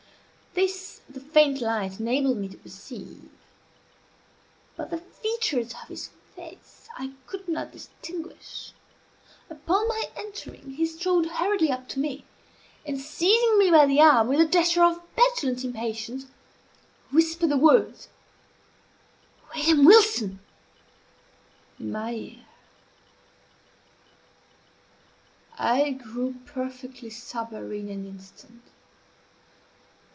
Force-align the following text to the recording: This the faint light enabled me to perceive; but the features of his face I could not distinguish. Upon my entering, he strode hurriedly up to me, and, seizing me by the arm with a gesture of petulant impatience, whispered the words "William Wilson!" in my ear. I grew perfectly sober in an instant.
This 0.53 0.99
the 1.07 1.21
faint 1.21 1.61
light 1.61 1.97
enabled 2.01 2.35
me 2.37 2.49
to 2.49 2.57
perceive; 2.57 3.29
but 4.75 4.89
the 4.89 4.97
features 4.97 5.73
of 5.81 5.87
his 5.87 6.09
face 6.35 6.89
I 6.97 7.13
could 7.25 7.47
not 7.47 7.71
distinguish. 7.71 8.73
Upon 9.49 9.87
my 9.87 10.03
entering, 10.17 10.71
he 10.71 10.85
strode 10.85 11.25
hurriedly 11.27 11.71
up 11.71 11.87
to 11.89 11.99
me, 11.99 12.25
and, 12.85 12.99
seizing 12.99 13.59
me 13.59 13.71
by 13.71 13.85
the 13.85 14.01
arm 14.01 14.27
with 14.27 14.41
a 14.41 14.45
gesture 14.45 14.83
of 14.83 14.99
petulant 15.15 15.63
impatience, 15.63 16.25
whispered 17.11 17.49
the 17.49 17.57
words 17.57 18.09
"William 19.55 19.85
Wilson!" 19.85 20.41
in 21.79 21.93
my 21.93 22.13
ear. 22.13 22.45
I 25.57 25.91
grew 25.91 26.35
perfectly 26.45 27.09
sober 27.09 27.73
in 27.73 27.87
an 27.87 28.05
instant. 28.05 28.63